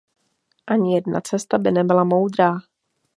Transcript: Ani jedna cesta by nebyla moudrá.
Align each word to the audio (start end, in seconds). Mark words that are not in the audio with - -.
Ani 0.75 0.93
jedna 0.95 1.19
cesta 1.29 1.55
by 1.63 1.69
nebyla 1.71 2.03
moudrá. 2.03 2.49